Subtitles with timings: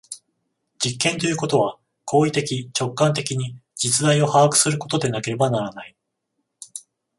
[0.83, 5.95] 実験ということは行為的直観的に実在を把握することでなければならない。